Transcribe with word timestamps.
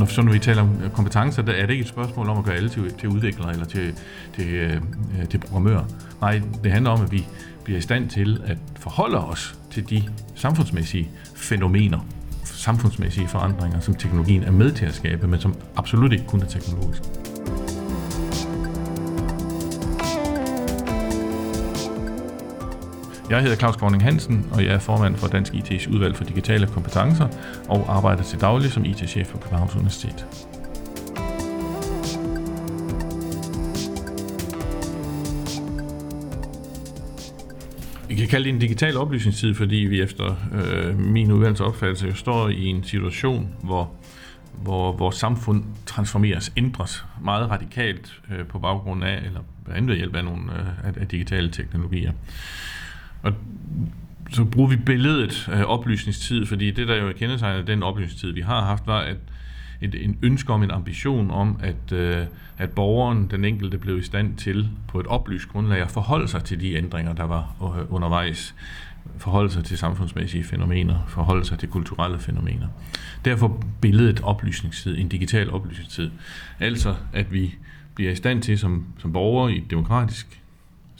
når, 0.00 0.06
så 0.06 0.22
når 0.22 0.32
vi 0.32 0.38
taler 0.38 0.62
om 0.62 0.70
øh, 0.84 0.90
kompetencer, 0.90 1.42
der 1.42 1.52
er 1.52 1.66
det 1.66 1.72
ikke 1.72 1.82
et 1.82 1.88
spørgsmål 1.88 2.28
om 2.28 2.38
at 2.38 2.44
gøre 2.44 2.56
alle 2.56 2.68
til, 2.68 2.92
til 2.92 3.08
udviklere 3.08 3.52
eller 3.52 3.64
til, 3.64 3.94
til, 4.34 4.46
øh, 4.46 4.76
øh, 5.20 5.28
til 5.28 5.38
programmører. 5.38 5.84
Nej, 6.20 6.42
det 6.64 6.72
handler 6.72 6.90
om, 6.90 7.02
at 7.02 7.12
vi 7.12 7.26
bliver 7.64 7.78
i 7.78 7.82
stand 7.82 8.10
til 8.10 8.42
at 8.46 8.58
forholde 8.76 9.18
os 9.18 9.58
til 9.70 9.90
de 9.90 10.02
samfundsmæssige 10.34 11.10
fænomener, 11.34 11.98
samfundsmæssige 12.44 13.28
forandringer, 13.28 13.80
som 13.80 13.94
teknologien 13.94 14.42
er 14.42 14.50
med 14.50 14.72
til 14.72 14.86
at 14.86 14.94
skabe, 14.94 15.26
men 15.26 15.40
som 15.40 15.54
absolut 15.76 16.12
ikke 16.12 16.26
kun 16.26 16.40
er 16.40 16.46
teknologisk. 16.46 17.02
Jeg 23.30 23.42
hedder 23.42 23.56
Claus 23.56 23.76
Korning 23.76 24.02
Hansen, 24.02 24.46
og 24.52 24.64
jeg 24.64 24.74
er 24.74 24.78
formand 24.78 25.16
for 25.16 25.28
Dansk 25.28 25.52
IT's 25.52 25.94
udvalg 25.94 26.16
for 26.16 26.24
digitale 26.24 26.66
kompetencer 26.66 27.28
og 27.68 27.96
arbejder 27.96 28.22
til 28.22 28.40
daglig 28.40 28.70
som 28.70 28.84
IT-chef 28.84 29.28
på 29.28 29.38
Københavns 29.38 29.74
Universitet. 29.74 30.26
Vi 38.08 38.14
kan 38.14 38.28
kalde 38.28 38.44
det 38.44 38.54
en 38.54 38.58
digital 38.58 38.96
oplysningstid, 38.96 39.54
fordi 39.54 39.76
vi 39.76 40.02
efter 40.02 40.34
øh, 40.52 40.98
min 40.98 41.32
udvalgelse 41.32 41.64
opfattelse 41.64 42.14
står 42.14 42.48
i 42.48 42.64
en 42.64 42.84
situation, 42.84 43.48
hvor, 43.62 43.90
hvor 44.62 44.92
vores 44.92 45.16
samfund 45.16 45.64
transformeres, 45.86 46.52
ændres 46.56 47.04
meget 47.22 47.50
radikalt 47.50 48.20
øh, 48.30 48.46
på 48.46 48.58
baggrund 48.58 49.04
af, 49.04 49.16
eller 49.16 49.40
blandt 49.64 49.76
andet 49.76 49.88
ved 49.88 49.96
hjælp 49.96 50.16
af 50.16 50.24
nogle 50.24 50.42
øh, 50.52 50.86
af, 50.88 50.92
af 51.00 51.08
digitale 51.08 51.50
teknologier. 51.50 52.12
Og 53.22 53.32
så 54.30 54.44
bruger 54.44 54.68
vi 54.68 54.76
billedet 54.76 55.50
øh, 55.52 55.60
oplysningstid, 55.60 56.46
fordi 56.46 56.70
det, 56.70 56.88
der 56.88 56.96
jo 56.96 57.08
er 57.08 57.12
kendetegnet 57.12 57.66
den 57.66 57.82
oplysningstid, 57.82 58.32
vi 58.32 58.40
har 58.40 58.64
haft, 58.64 58.86
var 58.86 59.00
at 59.00 59.16
et, 59.80 60.04
en 60.04 60.18
ønske 60.22 60.52
om 60.52 60.62
en 60.62 60.70
ambition 60.70 61.30
om, 61.30 61.60
at, 61.62 61.92
øh, 61.92 62.26
at 62.58 62.70
borgeren, 62.70 63.28
den 63.30 63.44
enkelte, 63.44 63.78
blev 63.78 63.98
i 63.98 64.02
stand 64.02 64.36
til 64.36 64.68
på 64.88 65.00
et 65.00 65.06
oplyst 65.06 65.48
grundlag 65.48 65.82
at 65.82 65.90
forholde 65.90 66.28
sig 66.28 66.44
til 66.44 66.60
de 66.60 66.74
ændringer, 66.74 67.12
der 67.12 67.24
var 67.24 67.56
undervejs, 67.90 68.54
forholde 69.18 69.50
sig 69.50 69.64
til 69.64 69.78
samfundsmæssige 69.78 70.44
fænomener, 70.44 70.98
forholde 71.08 71.44
sig 71.44 71.58
til 71.58 71.68
kulturelle 71.68 72.18
fænomener. 72.18 72.68
Derfor 73.24 73.64
billedet 73.80 74.20
oplysningstid, 74.20 74.98
en 74.98 75.08
digital 75.08 75.50
oplysningstid. 75.50 76.10
Altså, 76.60 76.94
at 77.12 77.32
vi 77.32 77.54
bliver 77.94 78.10
i 78.10 78.16
stand 78.16 78.42
til 78.42 78.58
som, 78.58 78.86
som 78.98 79.12
borgere 79.12 79.52
i 79.52 79.58
et 79.58 79.70
demokratisk 79.70 80.39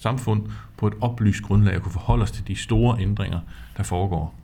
samfund 0.03 0.43
på 0.77 0.87
et 0.87 0.95
oplyst 1.01 1.43
grundlag 1.43 1.75
at 1.75 1.83
kunne 1.83 1.93
forholde 1.93 2.23
os 2.23 2.31
til 2.31 2.48
de 2.48 2.56
store 2.56 3.01
ændringer, 3.01 3.41
der 3.77 3.83
foregår. 3.83 4.34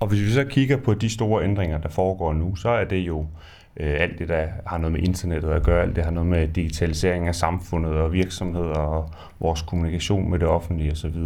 Og 0.00 0.08
hvis 0.08 0.20
vi 0.20 0.30
så 0.30 0.44
kigger 0.44 0.76
på 0.76 0.94
de 0.94 1.10
store 1.10 1.44
ændringer, 1.44 1.78
der 1.78 1.88
foregår 1.88 2.32
nu, 2.32 2.56
så 2.56 2.68
er 2.68 2.84
det 2.84 2.96
jo 2.96 3.26
øh, 3.76 3.96
alt 3.98 4.18
det, 4.18 4.28
der 4.28 4.46
har 4.66 4.78
noget 4.78 4.92
med 4.92 5.02
internettet 5.02 5.48
at 5.48 5.62
gøre, 5.62 5.82
alt 5.82 5.96
det 5.96 6.04
har 6.04 6.10
noget 6.10 6.28
med 6.28 6.48
digitalisering 6.48 7.28
af 7.28 7.34
samfundet 7.34 7.92
og 7.92 8.12
virksomheder 8.12 8.78
og 8.78 9.10
vores 9.40 9.62
kommunikation 9.62 10.30
med 10.30 10.38
det 10.38 10.48
offentlige 10.48 10.92
osv. 10.92 11.16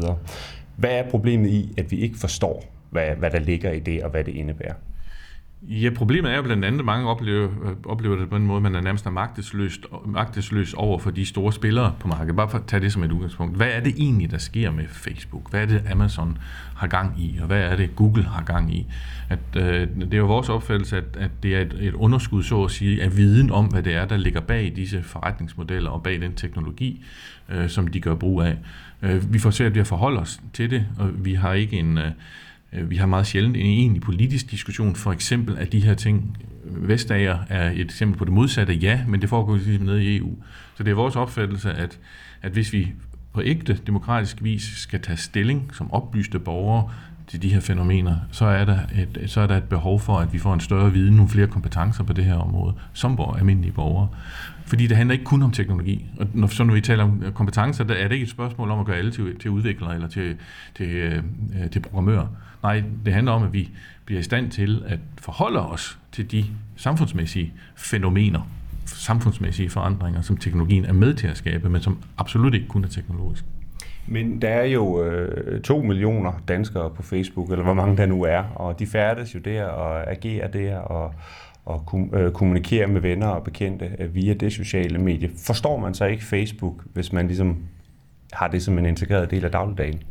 Hvad 0.76 0.90
er 0.90 1.10
problemet 1.10 1.50
i, 1.50 1.74
at 1.78 1.90
vi 1.90 1.96
ikke 1.96 2.18
forstår, 2.18 2.64
hvad, 2.90 3.08
hvad 3.16 3.30
der 3.30 3.38
ligger 3.38 3.70
i 3.70 3.78
det 3.78 4.02
og 4.02 4.10
hvad 4.10 4.24
det 4.24 4.34
indebærer? 4.34 4.74
Ja, 5.62 5.90
problemet 5.90 6.32
er 6.32 6.36
jo 6.36 6.42
blandt 6.42 6.64
andet, 6.64 6.78
at 6.78 6.84
mange 6.84 7.08
oplever, 7.08 7.48
øh, 7.64 7.76
oplever 7.84 8.16
det 8.16 8.30
på 8.30 8.36
en 8.36 8.46
måde, 8.46 8.60
man 8.60 8.74
er 8.74 8.80
nærmest 8.80 9.10
magtesløs, 9.10 9.80
magtesløs 10.06 10.74
over 10.74 10.98
for 10.98 11.10
de 11.10 11.26
store 11.26 11.52
spillere 11.52 11.94
på 12.00 12.08
markedet. 12.08 12.36
Bare 12.36 12.50
for 12.50 12.58
at 12.58 12.64
tage 12.66 12.80
det 12.80 12.92
som 12.92 13.02
et 13.02 13.12
udgangspunkt. 13.12 13.56
Hvad 13.56 13.68
er 13.72 13.80
det 13.80 13.94
egentlig, 13.96 14.30
der 14.30 14.38
sker 14.38 14.70
med 14.70 14.84
Facebook? 14.88 15.50
Hvad 15.50 15.62
er 15.62 15.66
det, 15.66 15.82
Amazon 15.90 16.38
har 16.76 16.86
gang 16.86 17.20
i? 17.20 17.38
Og 17.40 17.46
hvad 17.46 17.60
er 17.60 17.76
det, 17.76 17.96
Google 17.96 18.24
har 18.24 18.42
gang 18.42 18.74
i? 18.74 18.86
At, 19.28 19.38
øh, 19.56 19.88
det 20.00 20.14
er 20.14 20.18
jo 20.18 20.26
vores 20.26 20.48
opfattelse, 20.48 20.96
at, 20.96 21.16
at 21.18 21.30
det 21.42 21.56
er 21.56 21.60
et, 21.60 21.76
et 21.80 21.94
underskud, 21.94 22.42
så 22.42 22.64
at 22.64 22.70
sige, 22.70 23.02
af 23.02 23.16
viden 23.16 23.50
om, 23.50 23.66
hvad 23.66 23.82
det 23.82 23.94
er, 23.94 24.04
der 24.04 24.16
ligger 24.16 24.40
bag 24.40 24.72
disse 24.76 25.02
forretningsmodeller 25.02 25.90
og 25.90 26.02
bag 26.02 26.20
den 26.20 26.34
teknologi, 26.34 27.04
øh, 27.48 27.68
som 27.68 27.86
de 27.86 28.00
gør 28.00 28.14
brug 28.14 28.42
af. 28.42 28.56
Øh, 29.02 29.32
vi 29.32 29.38
får 29.38 29.50
svært 29.50 29.74
ved 29.74 29.80
at 29.80 29.86
forholde 29.86 30.20
os 30.20 30.40
til 30.52 30.70
det, 30.70 30.86
og 30.98 31.24
vi 31.24 31.34
har 31.34 31.52
ikke 31.52 31.78
en... 31.78 31.98
Øh, 31.98 32.10
Øh, 32.72 32.90
vi 32.90 32.96
har 32.96 33.06
meget 33.06 33.26
sjældent 33.26 33.56
en 33.56 33.66
egentlig 33.66 34.02
politisk 34.02 34.50
diskussion, 34.50 34.94
for 34.94 35.12
eksempel 35.12 35.58
at 35.58 35.72
de 35.72 35.80
her 35.80 35.94
ting, 35.94 36.36
Vestager 36.64 37.38
er 37.48 37.70
et 37.70 37.80
eksempel 37.80 38.18
på 38.18 38.24
det 38.24 38.32
modsatte, 38.32 38.74
ja, 38.74 39.00
men 39.08 39.20
det 39.20 39.28
foregår 39.28 39.56
ligesom 39.56 39.84
nede 39.84 40.04
i 40.04 40.16
EU. 40.16 40.34
Så 40.76 40.82
det 40.82 40.90
er 40.90 40.94
vores 40.94 41.16
opfattelse, 41.16 41.72
at, 41.72 41.98
at 42.42 42.52
hvis 42.52 42.72
vi 42.72 42.92
på 43.32 43.42
ægte 43.42 43.78
demokratisk 43.86 44.42
vis 44.42 44.62
skal 44.62 45.00
tage 45.00 45.16
stilling 45.16 45.70
som 45.74 45.92
oplyste 45.92 46.38
borgere 46.38 46.90
til 47.26 47.42
de 47.42 47.48
her 47.48 47.60
fænomener, 47.60 48.16
så 48.32 48.44
er, 48.44 48.64
der 48.64 48.78
et, 48.94 49.30
så 49.30 49.40
er 49.40 49.46
der 49.46 49.56
et 49.56 49.64
behov 49.64 50.00
for, 50.00 50.18
at 50.18 50.32
vi 50.32 50.38
får 50.38 50.54
en 50.54 50.60
større 50.60 50.92
viden, 50.92 51.16
nogle 51.16 51.28
flere 51.30 51.46
kompetencer 51.46 52.04
på 52.04 52.12
det 52.12 52.24
her 52.24 52.34
område, 52.34 52.74
som 52.92 53.18
vores 53.18 53.38
almindelige 53.38 53.72
borgere. 53.72 54.08
Fordi 54.70 54.86
det 54.86 54.96
handler 54.96 55.12
ikke 55.12 55.24
kun 55.24 55.42
om 55.42 55.50
teknologi. 55.50 56.06
Og 56.18 56.26
når, 56.34 56.46
så 56.46 56.64
når 56.64 56.74
vi 56.74 56.80
taler 56.80 57.04
om 57.04 57.22
øh, 57.26 57.32
kompetencer, 57.32 57.84
der 57.84 57.94
er 57.94 58.08
det 58.08 58.14
ikke 58.14 58.24
et 58.24 58.30
spørgsmål 58.30 58.70
om 58.70 58.80
at 58.80 58.86
gøre 58.86 58.96
alle 58.96 59.10
til, 59.10 59.38
til 59.38 59.50
udviklere 59.50 59.94
eller 59.94 60.08
til, 60.08 60.36
til, 60.74 60.88
øh, 60.88 61.22
øh, 61.62 61.70
til 61.70 61.80
programmører. 61.80 62.26
Nej, 62.62 62.82
det 63.04 63.12
handler 63.12 63.32
om, 63.32 63.42
at 63.42 63.52
vi 63.52 63.70
bliver 64.04 64.20
i 64.20 64.22
stand 64.22 64.50
til 64.50 64.82
at 64.86 64.98
forholde 65.20 65.68
os 65.68 65.98
til 66.12 66.30
de 66.30 66.44
samfundsmæssige 66.76 67.52
fænomener, 67.76 68.40
samfundsmæssige 68.86 69.70
forandringer, 69.70 70.20
som 70.20 70.36
teknologien 70.36 70.84
er 70.84 70.92
med 70.92 71.14
til 71.14 71.26
at 71.26 71.36
skabe, 71.36 71.68
men 71.68 71.82
som 71.82 71.98
absolut 72.18 72.54
ikke 72.54 72.66
kun 72.66 72.84
er 72.84 72.88
teknologisk. 72.88 73.44
Men 74.06 74.42
der 74.42 74.48
er 74.48 74.64
jo 74.64 75.04
øh, 75.04 75.60
to 75.60 75.82
millioner 75.82 76.32
danskere 76.48 76.90
på 76.90 77.02
Facebook, 77.02 77.50
eller 77.50 77.64
hvor 77.64 77.74
mange 77.74 77.96
der 77.96 78.06
nu 78.06 78.22
er, 78.22 78.42
og 78.54 78.78
de 78.78 78.86
færdes 78.86 79.34
jo 79.34 79.40
der 79.40 79.64
og 79.64 80.10
agerer 80.10 80.48
der 80.48 80.78
og, 80.78 81.14
og 81.70 82.08
øh, 82.14 82.32
kommunikere 82.32 82.86
med 82.86 83.00
venner 83.00 83.26
og 83.26 83.44
bekendte 83.44 83.90
øh, 83.98 84.14
via 84.14 84.34
det 84.34 84.52
sociale 84.52 84.98
medie. 84.98 85.30
Forstår 85.46 85.80
man 85.80 85.94
så 85.94 86.04
ikke 86.04 86.24
Facebook, 86.24 86.84
hvis 86.94 87.12
man 87.12 87.26
ligesom 87.26 87.56
har 88.32 88.48
det 88.48 88.62
som 88.62 88.78
en 88.78 88.86
integreret 88.86 89.30
del 89.30 89.44
af 89.44 89.50
dagligdagen? 89.50 90.02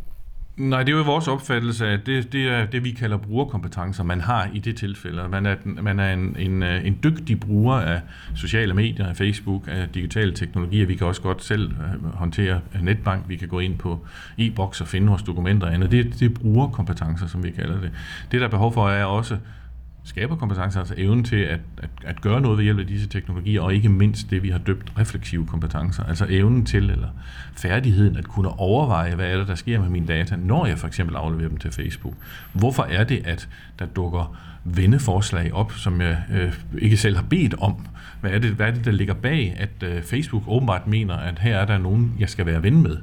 Nej, 0.59 0.83
det 0.83 0.93
er 0.93 0.97
jo 0.97 1.03
vores 1.03 1.27
opfattelse, 1.27 1.87
at 1.87 1.99
det, 2.05 2.33
det 2.33 2.47
er 2.47 2.65
det, 2.65 2.83
vi 2.83 2.91
kalder 2.91 3.17
brugerkompetencer, 3.17 4.03
man 4.03 4.21
har 4.21 4.49
i 4.53 4.59
det 4.59 4.75
tilfælde. 4.75 5.29
Man 5.29 5.45
er, 5.45 5.55
man 5.63 5.99
er 5.99 6.13
en, 6.13 6.35
en, 6.39 6.63
øh, 6.63 6.87
en 6.87 6.99
dygtig 7.03 7.39
bruger 7.39 7.75
af 7.75 8.01
sociale 8.35 8.73
medier, 8.73 9.07
af 9.07 9.17
Facebook, 9.17 9.63
af 9.67 9.89
digitale 9.89 10.33
teknologier. 10.33 10.85
Vi 10.85 10.95
kan 10.95 11.07
også 11.07 11.21
godt 11.21 11.43
selv 11.43 11.71
håndtere 12.13 12.61
netbank. 12.81 13.23
Vi 13.27 13.35
kan 13.35 13.47
gå 13.47 13.59
ind 13.59 13.77
på 13.77 13.99
e-boks 14.37 14.81
og 14.81 14.87
finde 14.87 15.07
vores 15.07 15.23
dokumenter 15.23 15.67
og 15.67 15.73
andet. 15.73 15.91
Det, 15.91 16.19
det 16.19 16.25
er 16.25 16.29
brugerkompetencer, 16.29 17.27
som 17.27 17.43
vi 17.43 17.51
kalder 17.51 17.81
det. 17.81 17.91
Det, 18.31 18.41
der 18.41 18.47
er 18.47 18.51
behov 18.51 18.73
for, 18.73 18.89
er 18.89 19.05
også 19.05 19.37
skaberkompetencer, 20.03 20.79
altså 20.79 20.93
evnen 20.97 21.23
til 21.23 21.35
at, 21.35 21.59
at, 21.77 21.89
at 22.05 22.21
gøre 22.21 22.41
noget 22.41 22.57
ved 22.57 22.63
hjælp 22.63 22.79
af 22.79 22.87
disse 22.87 23.07
teknologier, 23.07 23.61
og 23.61 23.73
ikke 23.73 23.89
mindst 23.89 24.29
det, 24.29 24.43
vi 24.43 24.49
har 24.49 24.57
døbt 24.57 24.91
refleksive 24.99 25.45
kompetencer, 25.45 26.03
altså 26.03 26.25
evnen 26.29 26.65
til, 26.65 26.89
eller 26.89 27.07
færdigheden 27.53 28.17
at 28.17 28.27
kunne 28.27 28.49
overveje, 28.49 29.15
hvad 29.15 29.31
er 29.31 29.37
det, 29.37 29.47
der 29.47 29.55
sker 29.55 29.81
med 29.81 29.89
mine 29.89 30.07
data, 30.07 30.35
når 30.35 30.65
jeg 30.65 30.77
for 30.77 30.87
eksempel 30.87 31.15
afleverer 31.15 31.49
dem 31.49 31.57
til 31.57 31.71
Facebook. 31.71 32.13
Hvorfor 32.53 32.83
er 32.83 33.03
det, 33.03 33.21
at 33.25 33.49
der 33.79 33.85
dukker 33.85 34.37
venneforslag 34.63 35.53
op, 35.53 35.71
som 35.71 36.01
jeg 36.01 36.23
øh, 36.31 36.53
ikke 36.77 36.97
selv 36.97 37.15
har 37.15 37.25
bedt 37.29 37.53
om? 37.53 37.87
Hvad 38.21 38.31
er, 38.31 38.39
det, 38.39 38.51
hvad 38.51 38.67
er 38.67 38.71
det, 38.71 38.85
der 38.85 38.91
ligger 38.91 39.13
bag, 39.13 39.55
at 39.57 39.83
øh, 39.83 40.03
Facebook 40.03 40.43
åbenbart 40.47 40.87
mener, 40.87 41.15
at 41.15 41.39
her 41.39 41.57
er 41.57 41.65
der 41.65 41.77
nogen, 41.77 42.13
jeg 42.19 42.29
skal 42.29 42.45
være 42.45 42.63
ven 42.63 42.81
med? 42.81 42.97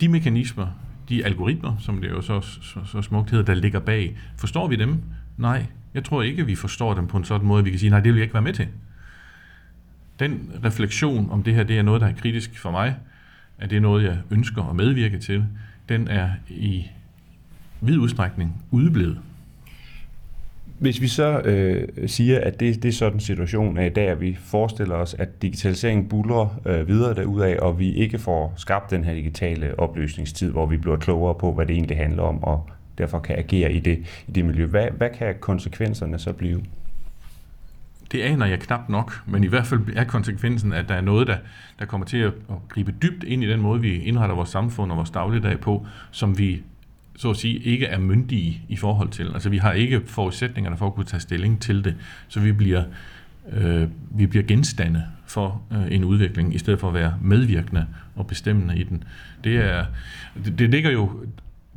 De 0.00 0.08
mekanismer, 0.08 0.66
de 1.08 1.24
algoritmer, 1.24 1.76
som 1.78 2.00
det 2.00 2.10
jo 2.10 2.22
så, 2.22 2.40
så, 2.40 2.80
så 2.86 3.02
smukt 3.02 3.30
hedder, 3.30 3.44
der 3.44 3.54
ligger 3.54 3.80
bag, 3.80 4.16
forstår 4.36 4.68
vi 4.68 4.76
dem? 4.76 5.02
Nej, 5.40 5.66
jeg 5.94 6.04
tror 6.04 6.22
ikke, 6.22 6.46
vi 6.46 6.54
forstår 6.54 6.94
dem 6.94 7.06
på 7.06 7.16
en 7.16 7.24
sådan 7.24 7.46
måde, 7.46 7.58
at 7.58 7.64
vi 7.64 7.70
kan 7.70 7.78
sige, 7.78 7.90
nej, 7.90 8.00
det 8.00 8.12
vil 8.12 8.18
jeg 8.18 8.22
ikke 8.22 8.34
være 8.34 8.42
med 8.42 8.52
til. 8.52 8.68
Den 10.18 10.52
refleksion 10.64 11.30
om 11.30 11.42
det 11.42 11.54
her, 11.54 11.62
det 11.62 11.78
er 11.78 11.82
noget, 11.82 12.00
der 12.00 12.06
er 12.06 12.12
kritisk 12.12 12.58
for 12.58 12.70
mig, 12.70 12.96
at 13.58 13.70
det 13.70 13.76
er 13.76 13.80
noget, 13.80 14.04
jeg 14.04 14.18
ønsker 14.30 14.70
at 14.70 14.76
medvirke 14.76 15.18
til, 15.18 15.44
den 15.88 16.08
er 16.08 16.30
i 16.48 16.86
vid 17.80 17.98
udstrækning 17.98 18.64
udeblevet. 18.70 19.18
Hvis 20.78 21.00
vi 21.00 21.08
så 21.08 21.40
øh, 21.40 22.08
siger, 22.08 22.40
at 22.40 22.60
det, 22.60 22.82
det 22.82 22.88
er 22.88 22.92
sådan 22.92 23.14
en 23.14 23.20
situation 23.20 23.78
af 23.78 23.86
i 23.86 23.92
dag, 23.92 24.08
at 24.08 24.20
vi 24.20 24.38
forestiller 24.40 24.94
os, 24.94 25.14
at 25.14 25.42
digitaliseringen 25.42 26.08
buller 26.08 26.60
øh, 26.66 26.88
videre 26.88 27.14
derudad, 27.14 27.58
og 27.58 27.78
vi 27.78 27.94
ikke 27.94 28.18
får 28.18 28.54
skabt 28.56 28.90
den 28.90 29.04
her 29.04 29.14
digitale 29.14 29.78
opløsningstid, 29.78 30.50
hvor 30.50 30.66
vi 30.66 30.76
bliver 30.76 30.96
klogere 30.96 31.34
på, 31.34 31.52
hvad 31.52 31.66
det 31.66 31.74
egentlig 31.74 31.96
handler 31.96 32.22
om, 32.22 32.44
og 32.44 32.70
derfor 33.00 33.18
kan 33.18 33.38
agere 33.38 33.72
i 33.72 33.80
det, 33.80 33.98
i 34.28 34.32
det 34.32 34.44
miljø. 34.44 34.66
Hvad, 34.66 34.88
hvad 34.96 35.10
kan 35.18 35.34
konsekvenserne 35.40 36.18
så 36.18 36.32
blive? 36.32 36.62
Det 38.12 38.22
aner 38.22 38.46
jeg 38.46 38.60
knap 38.60 38.88
nok, 38.88 39.22
men 39.26 39.44
i 39.44 39.46
hvert 39.46 39.66
fald 39.66 39.80
er 39.96 40.04
konsekvensen, 40.04 40.72
at 40.72 40.88
der 40.88 40.94
er 40.94 41.00
noget, 41.00 41.26
der, 41.26 41.36
der 41.78 41.84
kommer 41.84 42.06
til 42.06 42.16
at, 42.16 42.32
gribe 42.68 42.94
dybt 43.02 43.24
ind 43.24 43.44
i 43.44 43.48
den 43.48 43.60
måde, 43.60 43.80
vi 43.80 44.02
indretter 44.02 44.34
vores 44.34 44.48
samfund 44.48 44.90
og 44.90 44.96
vores 44.96 45.10
dagligdag 45.10 45.60
på, 45.60 45.86
som 46.10 46.38
vi 46.38 46.62
så 47.16 47.30
at 47.30 47.36
sige 47.36 47.58
ikke 47.58 47.86
er 47.86 47.98
myndige 47.98 48.62
i 48.68 48.76
forhold 48.76 49.08
til. 49.08 49.30
Altså 49.34 49.48
vi 49.48 49.58
har 49.58 49.72
ikke 49.72 50.02
forudsætningerne 50.06 50.76
for 50.76 50.86
at 50.86 50.94
kunne 50.94 51.06
tage 51.06 51.20
stilling 51.20 51.60
til 51.60 51.84
det, 51.84 51.94
så 52.28 52.40
vi 52.40 52.52
bliver, 52.52 52.84
øh, 53.52 53.88
vi 54.10 54.26
bliver 54.26 54.44
genstande 54.44 55.04
for 55.26 55.62
øh, 55.72 55.94
en 55.94 56.04
udvikling, 56.04 56.54
i 56.54 56.58
stedet 56.58 56.80
for 56.80 56.88
at 56.88 56.94
være 56.94 57.14
medvirkende 57.22 57.86
og 58.16 58.26
bestemmende 58.26 58.78
i 58.78 58.82
den. 58.82 59.04
Det, 59.44 59.56
er, 59.56 59.84
det, 60.44 60.58
det 60.58 60.70
ligger 60.70 60.90
jo 60.90 61.24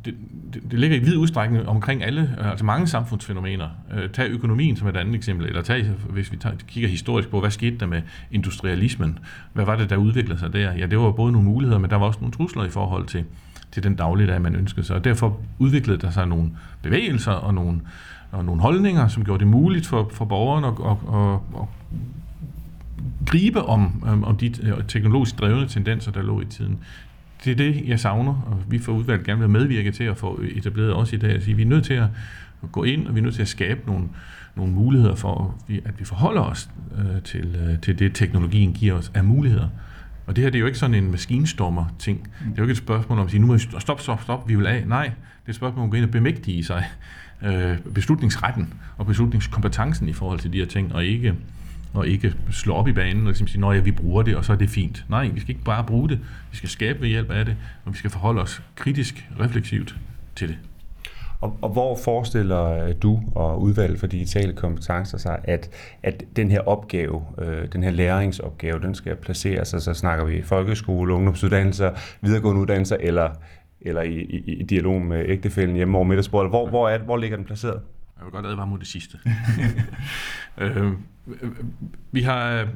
det, 0.04 0.14
det, 0.54 0.62
det 0.70 0.78
ligger 0.78 0.96
i 0.96 1.00
vid 1.00 1.16
udstrækning 1.16 1.68
omkring 1.68 2.04
alle, 2.04 2.36
øh, 2.38 2.50
altså 2.50 2.64
mange 2.64 2.86
samfundsfænomener. 2.86 3.68
Øh, 3.94 4.10
tag 4.10 4.30
økonomien 4.30 4.76
som 4.76 4.88
et 4.88 4.96
andet 4.96 5.14
eksempel, 5.14 5.46
eller 5.46 5.62
tag, 5.62 5.84
hvis 6.10 6.32
vi 6.32 6.36
tager, 6.36 6.56
kigger 6.68 6.88
historisk 6.88 7.28
på, 7.28 7.40
hvad 7.40 7.50
skete 7.50 7.76
der 7.78 7.86
med 7.86 8.02
industrialismen? 8.30 9.18
Hvad 9.52 9.64
var 9.64 9.76
det, 9.76 9.90
der 9.90 9.96
udviklede 9.96 10.38
sig 10.38 10.52
der? 10.52 10.72
Ja, 10.72 10.86
det 10.86 10.98
var 10.98 11.12
både 11.12 11.32
nogle 11.32 11.48
muligheder, 11.48 11.78
men 11.78 11.90
der 11.90 11.96
var 11.96 12.06
også 12.06 12.20
nogle 12.20 12.32
trusler 12.32 12.64
i 12.64 12.70
forhold 12.70 13.06
til, 13.06 13.24
til 13.72 13.82
den 13.82 13.94
dagligdag, 13.94 14.42
man 14.42 14.54
ønskede 14.54 14.86
sig. 14.86 14.96
Og 14.96 15.04
derfor 15.04 15.40
udviklede 15.58 15.98
der 15.98 16.10
sig 16.10 16.26
nogle 16.26 16.50
bevægelser 16.82 17.32
og 17.32 17.54
nogle, 17.54 17.80
og 18.32 18.44
nogle 18.44 18.60
holdninger, 18.60 19.08
som 19.08 19.24
gjorde 19.24 19.40
det 19.40 19.48
muligt 19.48 19.86
for, 19.86 20.10
for 20.12 20.24
borgerne 20.24 20.66
at, 20.66 20.72
at, 20.72 20.96
at, 21.14 21.62
at 21.62 21.68
gribe 23.26 23.62
om, 23.62 24.04
om 24.26 24.36
de 24.36 24.46
øh, 24.62 24.72
teknologisk 24.88 25.38
drevne 25.38 25.68
tendenser, 25.68 26.12
der 26.12 26.22
lå 26.22 26.40
i 26.40 26.44
tiden 26.44 26.78
det 27.44 27.50
er 27.50 27.56
det, 27.56 27.82
jeg 27.86 28.00
savner, 28.00 28.32
og 28.32 28.62
vi 28.68 28.78
får 28.78 28.92
udvalgt 28.92 29.24
gerne 29.24 29.40
vil 29.40 29.48
medvirke 29.48 29.92
til 29.92 30.04
at 30.04 30.16
få 30.16 30.40
etableret 30.54 30.92
også 30.92 31.16
i 31.16 31.18
dag. 31.18 31.30
At 31.30 31.42
sige, 31.42 31.56
vi 31.56 31.62
er 31.62 31.66
nødt 31.66 31.84
til 31.84 31.94
at 31.94 32.08
gå 32.72 32.84
ind, 32.84 33.06
og 33.06 33.14
vi 33.14 33.20
er 33.20 33.24
nødt 33.24 33.34
til 33.34 33.42
at 33.42 33.48
skabe 33.48 33.80
nogle, 33.86 34.04
nogle 34.56 34.72
muligheder 34.72 35.14
for, 35.14 35.54
at 35.84 35.98
vi 35.98 36.04
forholder 36.04 36.42
os 36.42 36.70
øh, 36.98 37.22
til, 37.22 37.56
øh, 37.68 37.80
til 37.80 37.98
det, 37.98 38.14
teknologien 38.14 38.72
giver 38.72 38.94
os 38.94 39.12
af 39.14 39.24
muligheder. 39.24 39.68
Og 40.26 40.36
det 40.36 40.44
her 40.44 40.50
det 40.50 40.58
er 40.58 40.60
jo 40.60 40.66
ikke 40.66 40.78
sådan 40.78 40.94
en 40.94 41.10
maskinstormer-ting. 41.10 42.22
Det 42.24 42.50
er 42.50 42.54
jo 42.58 42.62
ikke 42.62 42.72
et 42.72 42.78
spørgsmål 42.78 43.18
om 43.18 43.24
at 43.24 43.30
sige, 43.30 43.40
nu 43.40 43.46
må 43.46 43.52
vi 43.52 43.58
stop, 43.58 44.00
stop, 44.00 44.22
stop, 44.22 44.48
vi 44.48 44.54
vil 44.54 44.66
af. 44.66 44.84
Nej, 44.86 45.04
det 45.04 45.46
er 45.46 45.50
et 45.50 45.54
spørgsmål 45.54 45.82
om 45.82 45.88
at 45.88 45.90
gå 45.90 45.96
ind 45.96 46.04
og 46.04 46.10
bemægtige 46.10 46.64
sig 46.64 46.84
øh, 47.42 47.78
beslutningsretten 47.94 48.74
og 48.96 49.06
beslutningskompetencen 49.06 50.08
i 50.08 50.12
forhold 50.12 50.38
til 50.38 50.52
de 50.52 50.58
her 50.58 50.66
ting, 50.66 50.94
og 50.94 51.04
ikke 51.04 51.34
og 51.94 52.08
ikke 52.08 52.34
slå 52.50 52.74
op 52.74 52.88
i 52.88 52.92
banen 52.92 53.22
og 53.22 53.26
ligesom 53.26 53.46
sige, 53.46 53.66
at 53.66 53.76
ja, 53.76 53.80
vi 53.80 53.90
bruger 53.90 54.22
det, 54.22 54.36
og 54.36 54.44
så 54.44 54.52
er 54.52 54.56
det 54.56 54.70
fint. 54.70 55.04
Nej, 55.08 55.28
vi 55.28 55.40
skal 55.40 55.50
ikke 55.50 55.64
bare 55.64 55.84
bruge 55.84 56.08
det. 56.08 56.20
Vi 56.50 56.56
skal 56.56 56.68
skabe 56.68 57.00
ved 57.00 57.08
hjælp 57.08 57.30
af 57.30 57.44
det, 57.44 57.56
og 57.84 57.92
vi 57.92 57.98
skal 57.98 58.10
forholde 58.10 58.42
os 58.42 58.62
kritisk, 58.76 59.28
refleksivt 59.40 59.96
til 60.36 60.48
det. 60.48 60.58
Og, 61.40 61.58
og 61.62 61.68
hvor 61.68 61.98
forestiller 62.04 62.64
øh, 62.64 62.94
du 63.02 63.20
og 63.34 63.62
udvalget 63.62 64.00
for 64.00 64.06
digitale 64.06 64.52
kompetencer 64.52 65.18
sig, 65.18 65.38
at, 65.44 65.70
at 66.02 66.24
den 66.36 66.50
her 66.50 66.60
opgave, 66.60 67.22
øh, 67.38 67.68
den 67.72 67.82
her 67.82 67.90
læringsopgave, 67.90 68.80
den 68.80 68.94
skal 68.94 69.16
placeres, 69.16 69.68
så, 69.68 69.80
så 69.80 69.94
snakker 69.94 70.24
vi 70.24 70.42
folkeskole, 70.42 71.14
ungdomsuddannelser, 71.14 71.90
videregående 72.20 72.62
uddannelser, 72.62 72.96
eller, 73.00 73.30
eller 73.80 74.02
i, 74.02 74.18
i, 74.20 74.52
i 74.52 74.62
dialog 74.62 75.02
med 75.02 75.24
ægtefælden 75.28 75.76
hjemme 75.76 75.96
over 75.96 76.06
middagsbordet. 76.06 76.50
Hvor, 76.50 76.68
hvor, 76.68 76.88
er, 76.88 76.98
hvor 76.98 77.16
ligger 77.16 77.36
den 77.36 77.46
placeret? 77.46 77.80
Jeg 78.18 78.24
vil 78.24 78.32
godt 78.32 78.46
advare 78.46 78.66
mod 78.66 78.78
det 78.78 78.86
sidste. 78.86 79.18
øh, 80.58 80.92
vi, 82.12 82.22
har, 82.22 82.66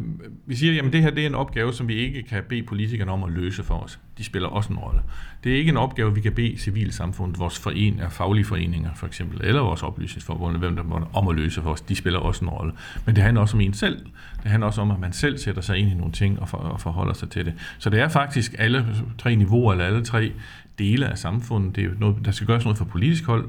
vi 0.46 0.54
siger, 0.54 0.82
at 0.82 0.92
det 0.92 1.02
her 1.02 1.10
det 1.10 1.22
er 1.22 1.26
en 1.26 1.34
opgave, 1.34 1.72
som 1.72 1.88
vi 1.88 1.94
ikke 1.94 2.22
kan 2.22 2.42
bede 2.48 2.62
politikerne 2.62 3.12
om 3.12 3.24
at 3.24 3.32
løse 3.32 3.62
for 3.62 3.74
os. 3.74 3.98
De 4.18 4.24
spiller 4.24 4.48
også 4.48 4.72
en 4.72 4.78
rolle. 4.78 5.00
Det 5.44 5.52
er 5.52 5.56
ikke 5.56 5.68
en 5.68 5.76
opgave, 5.76 6.14
vi 6.14 6.20
kan 6.20 6.32
bede 6.32 6.58
civilsamfundet, 6.58 7.38
vores 7.38 7.58
foren, 7.58 8.00
faglige 8.10 8.44
foreninger 8.44 8.94
for 8.94 9.06
eksempel, 9.06 9.40
eller 9.44 9.60
vores 9.60 9.82
oplysningsforbund, 9.82 10.56
hvem 10.56 10.76
der 10.76 10.82
måtte, 10.82 11.06
om 11.12 11.28
at 11.28 11.36
løse 11.36 11.62
for 11.62 11.70
os. 11.72 11.80
De 11.80 11.94
spiller 11.94 12.18
også 12.18 12.44
en 12.44 12.50
rolle. 12.50 12.72
Men 13.06 13.16
det 13.16 13.24
handler 13.24 13.40
også 13.40 13.56
om 13.56 13.60
en 13.60 13.74
selv. 13.74 14.06
Det 14.42 14.50
handler 14.50 14.66
også 14.66 14.80
om, 14.80 14.90
at 14.90 15.00
man 15.00 15.12
selv 15.12 15.38
sætter 15.38 15.62
sig 15.62 15.76
ind 15.76 15.90
i 15.90 15.94
nogle 15.94 16.12
ting 16.12 16.40
og, 16.40 16.48
for, 16.48 16.58
og 16.58 16.80
forholder 16.80 17.14
sig 17.14 17.30
til 17.30 17.44
det. 17.44 17.54
Så 17.78 17.90
det 17.90 18.00
er 18.00 18.08
faktisk 18.08 18.54
alle 18.58 18.86
tre 19.18 19.36
niveauer, 19.36 19.72
eller 19.72 19.84
alle 19.84 20.04
tre 20.04 20.32
dele 20.78 21.06
af 21.06 21.18
samfundet. 21.18 21.76
Det 21.76 21.84
er 21.84 21.90
noget, 21.98 22.16
der 22.24 22.30
skal 22.30 22.46
gøres 22.46 22.64
noget 22.64 22.78
for 22.78 22.84
politisk 22.84 23.26
hold, 23.26 23.48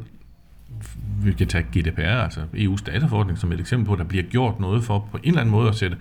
vi 1.24 1.34
kan 1.34 1.48
tage 1.48 1.64
GDPR, 1.64 2.02
altså 2.02 2.42
EU's 2.54 2.84
dataforordning, 2.86 3.38
som 3.38 3.52
et 3.52 3.60
eksempel 3.60 3.86
på, 3.88 3.94
at 3.94 4.00
der 4.00 4.06
bliver 4.06 4.24
gjort 4.24 4.60
noget 4.60 4.84
for 4.84 5.08
på 5.12 5.18
en 5.18 5.30
eller 5.30 5.42
anden 5.42 5.52
måde 5.52 5.70
at 5.70 5.76
sætte, 5.76 5.98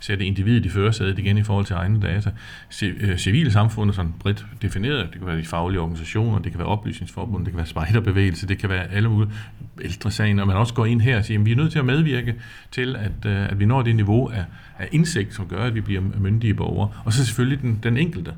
sætte 0.00 0.24
individet 0.24 0.66
i 0.66 0.68
førersædet 0.68 1.18
igen 1.18 1.38
i 1.38 1.42
forhold 1.42 1.66
til 1.66 1.74
egne 1.74 2.00
data. 2.00 2.30
Øh, 2.30 2.34
civilsamfundet, 2.70 3.20
civile 3.20 3.50
samfundet 3.50 3.96
sådan 3.96 4.14
bredt 4.18 4.46
defineret, 4.62 5.08
det 5.12 5.18
kan 5.18 5.26
være 5.26 5.38
de 5.38 5.44
faglige 5.44 5.80
organisationer, 5.80 6.38
det 6.38 6.52
kan 6.52 6.58
være 6.58 6.68
oplysningsforbund, 6.68 7.44
det 7.44 7.52
kan 7.52 7.56
være 7.56 7.66
spejderbevægelse, 7.66 8.48
det 8.48 8.58
kan 8.58 8.68
være 8.68 8.92
alle 8.92 9.08
mulige 9.08 9.32
ældre 9.80 10.10
sagen, 10.10 10.38
og 10.38 10.46
man 10.46 10.56
også 10.56 10.74
går 10.74 10.86
ind 10.86 11.00
her 11.00 11.18
og 11.18 11.24
siger, 11.24 11.40
at 11.40 11.46
vi 11.46 11.52
er 11.52 11.56
nødt 11.56 11.72
til 11.72 11.78
at 11.78 11.84
medvirke 11.84 12.34
til, 12.70 12.96
at, 12.96 13.26
øh, 13.26 13.50
at 13.50 13.58
vi 13.58 13.64
når 13.64 13.82
det 13.82 13.96
niveau 13.96 14.28
af, 14.28 14.44
af 14.78 14.88
indsigt, 14.92 15.34
som 15.34 15.46
gør, 15.46 15.64
at 15.64 15.74
vi 15.74 15.80
bliver 15.80 16.02
myndige 16.18 16.54
borgere. 16.54 16.88
Og 17.04 17.12
så 17.12 17.26
selvfølgelig 17.26 17.62
den, 17.62 17.80
den 17.82 17.96
enkelte. 17.96 18.32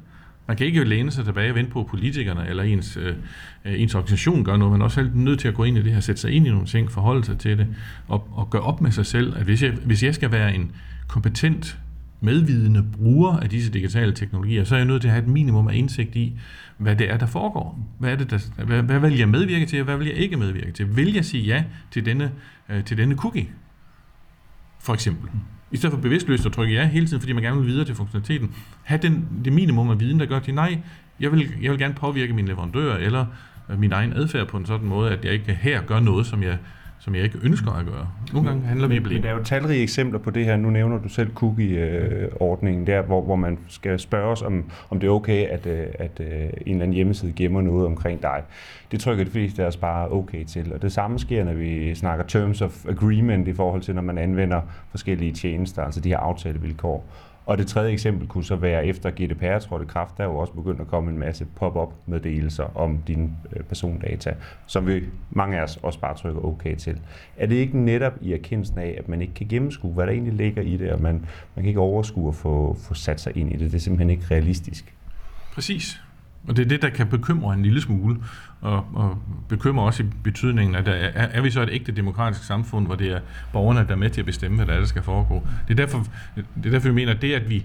Man 0.47 0.57
kan 0.57 0.67
ikke 0.67 0.85
læne 0.85 1.11
sig 1.11 1.25
tilbage 1.25 1.51
og 1.51 1.55
vente 1.55 1.71
på, 1.71 1.81
at 1.81 1.87
politikerne 1.87 2.49
eller 2.49 2.63
ens, 2.63 2.97
øh, 2.97 3.15
ens 3.65 3.95
organisation 3.95 4.45
gør 4.45 4.57
noget. 4.57 4.73
Man 4.73 4.81
er 4.81 4.85
også 4.85 5.01
helt 5.01 5.17
nødt 5.17 5.41
til 5.41 5.49
at 5.49 5.55
gå 5.55 5.65
ind 5.65 5.79
i 5.79 5.83
det 5.83 5.93
her, 5.93 6.01
sætte 6.01 6.21
sig 6.21 6.31
ind 6.33 6.47
i 6.47 6.51
nogle 6.51 6.67
ting, 6.67 6.91
forholde 6.91 7.25
sig 7.25 7.39
til 7.39 7.59
det, 7.59 7.67
og, 8.09 8.29
og 8.33 8.51
gøre 8.51 8.63
op 8.63 8.81
med 8.81 8.91
sig 8.91 9.07
selv, 9.07 9.37
at 9.37 9.45
hvis 9.45 9.63
jeg, 9.63 9.73
hvis 9.85 10.03
jeg 10.03 10.15
skal 10.15 10.33
være 10.33 10.55
en 10.55 10.73
kompetent, 11.09 11.79
medvidende 12.21 12.85
bruger 12.93 13.37
af 13.37 13.49
disse 13.49 13.73
digitale 13.73 14.13
teknologier, 14.13 14.65
så 14.65 14.75
er 14.75 14.79
jeg 14.79 14.87
nødt 14.87 15.01
til 15.01 15.09
at 15.09 15.15
have 15.15 15.23
et 15.23 15.29
minimum 15.29 15.69
af 15.69 15.75
indsigt 15.75 16.17
i, 16.17 16.39
hvad 16.79 16.97
det 16.97 17.11
er, 17.11 17.17
der 17.17 17.27
foregår. 17.27 17.79
Hvad, 17.99 18.13
er 18.13 18.17
det, 18.17 18.31
der, 18.31 18.65
hvad, 18.65 18.83
hvad 18.83 19.01
vil 19.01 19.19
jeg 19.19 19.29
medvirke 19.29 19.67
til, 19.67 19.79
og 19.79 19.85
hvad 19.85 19.97
vil 19.97 20.07
jeg 20.07 20.17
ikke 20.17 20.37
medvirke 20.37 20.73
til? 20.73 20.97
Vil 20.97 21.15
jeg 21.15 21.25
sige 21.25 21.45
ja 21.45 21.65
til 21.91 22.07
denne, 22.07 22.33
øh, 22.69 22.85
til 22.85 22.97
denne 22.97 23.17
cookie? 23.17 23.49
For 24.81 24.95
eksempel. 24.95 25.31
I 25.75 25.77
stedet 25.77 25.95
for 25.95 26.01
bevidstløst 26.01 26.47
at 26.47 26.53
trykke 26.53 26.75
ja 26.75 26.87
hele 26.87 27.07
tiden, 27.07 27.21
fordi 27.21 27.33
man 27.33 27.43
gerne 27.43 27.61
vil 27.61 27.67
videre 27.67 27.85
til 27.85 27.95
funktionaliteten. 27.95 28.55
have 28.83 29.01
den, 29.03 29.29
det 29.45 29.53
minimum 29.53 29.91
af 29.91 30.01
viden, 30.01 30.21
der 30.21 30.27
gør 30.27 30.39
til 30.39 30.55
nej, 30.55 30.79
jeg 31.21 31.33
vil, 31.33 31.53
jeg 31.63 31.71
vil 31.71 31.79
gerne 31.79 31.95
påvirke 31.95 32.33
min 32.33 32.49
leverandør 32.49 32.97
eller 32.97 33.27
øh, 33.71 33.79
min 33.79 33.93
egen 33.93 34.13
adfærd 34.13 34.49
på 34.49 34.57
en 34.57 34.67
sådan 34.67 34.87
måde, 34.87 35.11
at 35.11 35.25
jeg 35.25 35.33
ikke 35.33 35.55
her 35.55 35.83
gør 35.83 36.01
noget, 36.01 36.27
som 36.27 36.43
jeg 36.43 36.59
som 37.05 37.15
jeg 37.15 37.25
ikke 37.25 37.39
ønsker 37.43 37.71
at 37.71 37.87
gøre. 37.87 38.09
Nogle 38.33 38.49
gange 38.49 38.67
handler 38.67 38.89
vi 38.89 39.01
blind. 39.01 39.15
Men 39.15 39.23
der 39.23 39.29
er 39.29 39.39
jo 39.39 39.45
talrige 39.45 39.83
eksempler 39.83 40.19
på 40.19 40.31
det 40.31 40.45
her. 40.45 40.57
Nu 40.57 40.71
nævner 40.71 40.99
du 40.99 41.09
selv 41.09 41.35
cookie-ordningen 41.35 42.87
der, 42.87 43.03
hvor, 43.03 43.23
hvor 43.23 43.37
man 43.37 43.59
skal 43.69 43.99
spørge 43.99 44.33
os, 44.33 44.43
om, 44.43 44.65
om 44.91 45.01
det 45.01 45.07
er 45.07 45.11
okay, 45.11 45.47
at, 45.47 45.67
øh, 45.67 45.87
at 45.95 46.21
øh, 46.21 46.27
en 46.27 46.51
eller 46.67 46.83
anden 46.83 46.93
hjemmeside 46.93 47.33
gemmer 47.33 47.63
noget 47.63 47.87
omkring 47.87 48.23
dig. 48.23 48.43
Det 48.91 49.01
trykker 49.01 49.25
de 49.25 49.31
fleste 49.31 49.63
af 49.63 49.67
os 49.67 49.77
bare 49.77 50.13
okay 50.13 50.45
til. 50.45 50.73
Og 50.73 50.83
det 50.83 50.93
samme 50.93 51.19
sker, 51.19 51.45
når 51.45 51.53
vi 51.53 51.95
snakker 51.95 52.25
terms 52.25 52.63
of 52.63 52.87
agreement 52.89 53.49
i 53.49 53.53
forhold 53.53 53.83
til, 53.83 53.95
når 53.95 54.03
man 54.03 54.19
anvender 54.19 54.61
forskellige 54.91 55.33
tjenester, 55.33 55.83
altså 55.83 56.01
de 56.01 56.09
her 56.09 56.19
aftalevilkår. 56.19 57.07
Og 57.47 57.59
det 57.59 57.67
tredje 57.67 57.93
eksempel 57.93 58.29
kunne 58.29 58.45
så 58.45 58.57
være, 58.57 58.87
efter 58.87 59.11
GDPR 59.11 59.59
trådte 59.59 59.87
kraft, 59.87 60.19
der 60.19 60.25
er 60.25 60.29
jo 60.29 60.37
også 60.37 60.53
begyndt 60.53 60.81
at 60.81 60.87
komme 60.87 61.11
en 61.11 61.19
masse 61.19 61.47
pop-up 61.57 61.93
meddelelser 62.07 62.77
om 62.77 62.99
dine 62.99 63.31
øh, 63.57 63.63
persondata, 63.63 64.35
som 64.67 64.87
vi 64.87 65.03
mange 65.31 65.59
af 65.59 65.63
os 65.63 65.79
også 65.83 66.01
bare 66.01 66.17
trykker 66.17 66.45
okay 66.45 66.77
til. 66.77 67.01
Er 67.37 67.47
det 67.47 67.55
ikke 67.55 67.79
netop 67.79 68.13
i 68.21 68.33
erkendelsen 68.33 68.79
af, 68.79 68.95
at 68.99 69.09
man 69.09 69.21
ikke 69.21 69.35
kan 69.35 69.49
gennemskue, 69.49 69.93
hvad 69.93 70.07
der 70.07 70.13
egentlig 70.13 70.35
ligger 70.35 70.63
i 70.63 70.77
det, 70.77 70.93
og 70.93 71.01
man, 71.01 71.15
man 71.55 71.63
kan 71.63 71.67
ikke 71.67 71.81
overskue 71.81 72.29
at 72.29 72.35
få, 72.35 72.77
få 72.81 72.95
sat 72.95 73.21
sig 73.21 73.37
ind 73.37 73.53
i 73.53 73.57
det? 73.57 73.73
Det 73.73 73.75
er 73.75 73.81
simpelthen 73.81 74.11
ikke 74.11 74.25
realistisk. 74.31 74.95
Præcis. 75.55 76.01
Og 76.49 76.57
det 76.57 76.65
er 76.65 76.69
det, 76.69 76.83
der 76.83 76.89
kan 76.89 77.07
bekymre 77.07 77.55
en 77.55 77.63
lille 77.63 77.81
smule, 77.81 78.17
og, 78.61 78.87
og 78.95 79.23
bekymre 79.49 79.85
også 79.85 80.03
i 80.03 80.07
betydningen, 80.23 80.75
at 80.75 80.87
der 80.87 80.93
er, 80.93 81.11
er 81.27 81.41
vi 81.41 81.51
så 81.51 81.63
et 81.63 81.69
ægte 81.73 81.93
demokratisk 81.93 82.45
samfund, 82.45 82.87
hvor 82.87 82.95
det 82.95 83.13
er 83.13 83.21
borgerne, 83.53 83.81
der 83.81 83.93
er 83.93 83.97
med 83.97 84.11
til 84.11 84.21
at 84.21 84.27
bestemme, 84.27 84.57
hvad 84.57 84.67
der, 84.67 84.73
er, 84.73 84.79
der 84.79 84.87
skal 84.87 85.03
foregå. 85.03 85.47
Det 85.69 85.81
er 85.81 85.87
derfor, 85.87 86.07
det 86.35 86.67
er 86.67 86.71
derfor 86.71 86.89
vi 86.89 86.95
mener, 86.95 87.13
at 87.13 87.23
det, 87.23 87.33
at 87.33 87.51
vi 87.51 87.65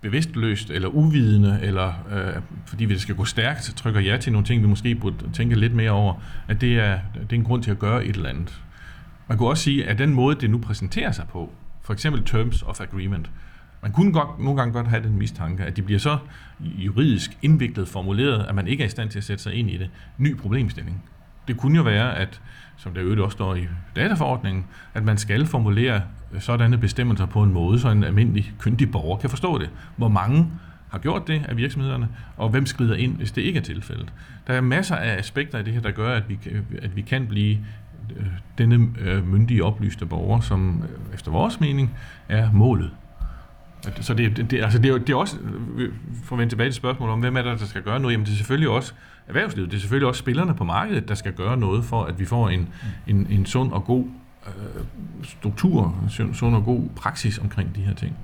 bevidstløst 0.00 0.70
eller 0.70 0.88
uvidende, 0.88 1.58
eller 1.62 1.92
øh, 2.12 2.42
fordi 2.66 2.84
vi 2.84 2.98
skal 2.98 3.14
gå 3.14 3.24
stærkt, 3.24 3.72
trykker 3.76 4.00
ja 4.00 4.16
til 4.16 4.32
nogle 4.32 4.46
ting, 4.46 4.62
vi 4.62 4.68
måske 4.68 4.94
burde 4.94 5.16
tænke 5.32 5.54
lidt 5.54 5.74
mere 5.74 5.90
over, 5.90 6.14
at 6.48 6.60
det 6.60 6.78
er, 6.78 6.98
det 7.14 7.32
er 7.32 7.36
en 7.36 7.44
grund 7.44 7.62
til 7.62 7.70
at 7.70 7.78
gøre 7.78 8.04
et 8.04 8.16
eller 8.16 8.28
andet. 8.28 8.60
Man 9.28 9.38
kunne 9.38 9.48
også 9.48 9.62
sige, 9.62 9.86
at 9.86 9.98
den 9.98 10.14
måde, 10.14 10.36
det 10.40 10.50
nu 10.50 10.58
præsenterer 10.58 11.12
sig 11.12 11.24
på, 11.28 11.52
for 11.82 11.92
eksempel 11.92 12.24
Terms 12.24 12.62
of 12.62 12.80
Agreement, 12.80 13.30
man 13.82 13.92
kunne 13.92 14.12
godt, 14.12 14.38
nogle 14.38 14.60
gange 14.60 14.72
godt 14.72 14.86
have 14.88 15.02
den 15.02 15.18
mistanke, 15.18 15.64
at 15.64 15.76
de 15.76 15.82
bliver 15.82 16.00
så 16.00 16.18
juridisk 16.60 17.38
indviklet 17.42 17.88
formuleret, 17.88 18.46
at 18.48 18.54
man 18.54 18.66
ikke 18.68 18.82
er 18.82 18.86
i 18.86 18.90
stand 18.90 19.10
til 19.10 19.18
at 19.18 19.24
sætte 19.24 19.42
sig 19.42 19.54
ind 19.54 19.70
i 19.70 19.76
det. 19.76 19.90
Ny 20.18 20.36
problemstilling. 20.36 21.02
Det 21.48 21.56
kunne 21.56 21.76
jo 21.76 21.82
være, 21.82 22.16
at, 22.16 22.40
som 22.76 22.94
der 22.94 23.02
øvrigt 23.02 23.20
også 23.20 23.34
står 23.34 23.54
i 23.54 23.66
dataforordningen, 23.96 24.66
at 24.94 25.04
man 25.04 25.18
skal 25.18 25.46
formulere 25.46 26.02
sådanne 26.38 26.78
bestemmelser 26.78 27.26
på 27.26 27.42
en 27.42 27.52
måde, 27.52 27.80
så 27.80 27.88
en 27.88 28.04
almindelig 28.04 28.52
kyndig 28.58 28.90
borger 28.90 29.18
kan 29.18 29.30
forstå 29.30 29.58
det. 29.58 29.70
Hvor 29.96 30.08
mange 30.08 30.50
har 30.90 30.98
gjort 30.98 31.26
det 31.26 31.44
af 31.48 31.56
virksomhederne, 31.56 32.08
og 32.36 32.48
hvem 32.48 32.66
skrider 32.66 32.94
ind, 32.94 33.16
hvis 33.16 33.32
det 33.32 33.42
ikke 33.42 33.58
er 33.58 33.62
tilfældet. 33.62 34.12
Der 34.46 34.54
er 34.54 34.60
masser 34.60 34.96
af 34.96 35.18
aspekter 35.18 35.58
i 35.58 35.62
det 35.62 35.72
her, 35.72 35.80
der 35.80 35.90
gør, 35.90 36.16
at 36.16 36.28
vi, 36.28 36.38
at 36.82 36.96
vi 36.96 37.02
kan 37.02 37.26
blive 37.26 37.58
øh, 38.16 38.26
denne 38.58 38.88
øh, 38.98 39.28
myndige 39.28 39.64
oplyste 39.64 40.06
borger, 40.06 40.40
som 40.40 40.82
øh, 40.82 41.14
efter 41.14 41.30
vores 41.30 41.60
mening 41.60 41.90
er 42.28 42.52
målet 42.52 42.90
så 44.00 44.14
det, 44.14 44.50
det, 44.50 44.62
altså 44.62 44.78
det, 44.78 44.90
er, 44.90 44.98
det 44.98 45.10
er 45.10 45.16
også, 45.16 45.36
for 46.24 46.34
at 46.34 46.38
vende 46.38 46.52
tilbage 46.52 46.68
til 46.68 46.74
spørgsmålet 46.74 47.12
om, 47.12 47.20
hvem 47.20 47.36
er 47.36 47.42
der, 47.42 47.56
der 47.56 47.66
skal 47.66 47.82
gøre 47.82 48.00
noget, 48.00 48.12
jamen 48.12 48.26
det 48.26 48.32
er 48.32 48.36
selvfølgelig 48.36 48.68
også 48.68 48.92
erhvervslivet, 49.28 49.70
det 49.70 49.76
er 49.76 49.80
selvfølgelig 49.80 50.08
også 50.08 50.18
spillerne 50.18 50.54
på 50.54 50.64
markedet, 50.64 51.08
der 51.08 51.14
skal 51.14 51.32
gøre 51.32 51.56
noget 51.56 51.84
for, 51.84 52.04
at 52.04 52.18
vi 52.18 52.24
får 52.24 52.48
en, 52.48 52.68
en, 53.06 53.26
en 53.30 53.46
sund 53.46 53.72
og 53.72 53.84
god 53.84 54.04
øh, 54.46 54.84
struktur, 55.22 56.04
sund 56.32 56.54
og 56.54 56.64
god 56.64 56.88
praksis 56.96 57.38
omkring 57.38 57.76
de 57.76 57.80
her 57.80 57.94
ting. 57.94 58.16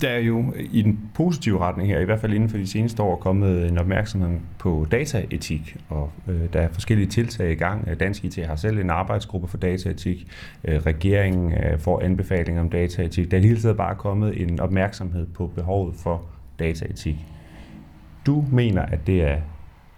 Der 0.00 0.08
er 0.08 0.18
jo 0.18 0.54
i 0.70 0.82
den 0.82 1.10
positive 1.14 1.58
retning 1.58 1.88
her, 1.88 1.98
i 1.98 2.04
hvert 2.04 2.20
fald 2.20 2.32
inden 2.32 2.48
for 2.48 2.56
de 2.56 2.66
seneste 2.66 3.02
år, 3.02 3.16
kommet 3.16 3.68
en 3.68 3.78
opmærksomhed 3.78 4.38
på 4.58 4.86
dataetik, 4.90 5.76
og 5.88 6.10
øh, 6.28 6.40
der 6.52 6.60
er 6.60 6.68
forskellige 6.72 7.08
tiltag 7.08 7.50
i 7.50 7.54
gang. 7.54 8.00
Dansk 8.00 8.24
IT 8.24 8.36
har 8.46 8.56
selv 8.56 8.78
en 8.78 8.90
arbejdsgruppe 8.90 9.48
for 9.48 9.56
dataetik. 9.56 10.26
Øh, 10.64 10.76
regeringen 10.76 11.52
øh, 11.52 11.78
får 11.78 12.00
anbefalinger 12.00 12.60
om 12.60 12.70
dataetik. 12.70 13.30
Der 13.30 13.36
er 13.36 13.40
hele 13.40 13.60
tiden 13.60 13.76
bare 13.76 13.94
kommet 13.94 14.40
en 14.42 14.60
opmærksomhed 14.60 15.26
på 15.26 15.46
behovet 15.46 15.94
for 15.96 16.26
dataetik. 16.58 17.16
Du 18.26 18.44
mener, 18.50 18.82
at 18.82 19.06
det 19.06 19.22
er 19.22 19.36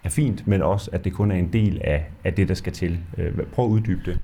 er 0.04 0.08
fint, 0.08 0.46
men 0.46 0.62
også 0.62 0.90
at 0.92 1.04
det 1.04 1.12
kun 1.12 1.30
er 1.30 1.36
en 1.36 1.52
del 1.52 1.80
af, 1.84 2.06
af 2.24 2.34
det, 2.34 2.48
der 2.48 2.54
skal 2.54 2.72
til. 2.72 2.98
Øh, 3.18 3.46
prøv 3.52 3.64
at 3.64 3.70
uddybe 3.70 4.00
det. 4.04 4.20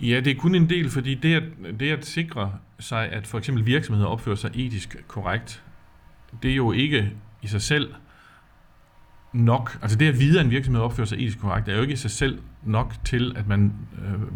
Ja, 0.00 0.20
det 0.20 0.30
er 0.30 0.40
kun 0.40 0.54
en 0.54 0.68
del, 0.68 0.90
fordi 0.90 1.14
det 1.14 1.34
at, 1.34 1.42
det 1.80 1.90
at 1.90 2.06
sikre 2.06 2.52
sig, 2.80 3.08
at 3.08 3.26
for 3.26 3.38
eksempel 3.38 3.66
virksomheder 3.66 4.08
opfører 4.08 4.36
sig 4.36 4.50
etisk 4.54 4.96
korrekt, 5.08 5.62
det 6.42 6.50
er 6.50 6.54
jo 6.54 6.72
ikke 6.72 7.12
i 7.42 7.46
sig 7.46 7.62
selv 7.62 7.94
nok, 9.34 9.78
altså 9.82 9.98
det 9.98 10.08
at 10.08 10.20
vide, 10.20 10.38
at 10.38 10.44
en 10.44 10.50
virksomhed 10.50 10.82
opfører 10.82 11.06
sig 11.06 11.18
etisk 11.18 11.40
korrekt, 11.40 11.68
er 11.68 11.76
jo 11.76 11.82
ikke 11.82 11.92
i 11.92 11.96
sig 11.96 12.10
selv 12.10 12.38
nok 12.62 12.94
til, 13.04 13.32
at 13.36 13.48
man 13.48 13.72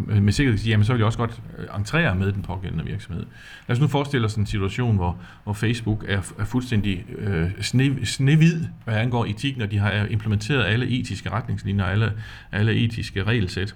øh, 0.08 0.22
med 0.22 0.32
sikkerhed 0.32 0.58
siger, 0.58 0.72
jamen 0.72 0.84
så 0.84 0.92
vil 0.92 0.98
jeg 0.98 1.06
også 1.06 1.18
godt 1.18 1.42
øh, 1.58 1.78
entrere 1.78 2.14
med 2.14 2.32
den 2.32 2.42
pågældende 2.42 2.84
virksomhed. 2.84 3.26
Lad 3.68 3.76
os 3.76 3.80
nu 3.80 3.88
forestille 3.88 4.24
os 4.24 4.34
en 4.34 4.46
situation, 4.46 4.96
hvor, 4.96 5.18
hvor 5.44 5.52
Facebook 5.52 6.04
er, 6.08 6.32
er 6.38 6.44
fuldstændig 6.44 7.04
øh, 7.18 7.50
sne, 7.60 8.06
snehvid, 8.06 8.64
hvad 8.84 8.94
angår 8.94 9.24
etik, 9.24 9.56
når 9.56 9.66
de 9.66 9.78
har 9.78 9.92
øh, 9.92 10.12
implementeret 10.12 10.64
alle 10.64 10.88
etiske 10.88 11.30
retningslinjer, 11.30 11.84
alle, 11.84 12.12
alle 12.52 12.74
etiske 12.74 13.24
regelsæt. 13.24 13.74